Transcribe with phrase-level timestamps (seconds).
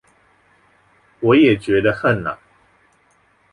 [1.19, 2.39] 我也覺得恨啊